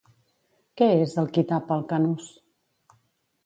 Què 0.81 0.87
és 1.03 1.13
el 1.23 1.29
Kitab 1.37 1.71
al 1.77 1.87
Kanuz? 1.95 2.33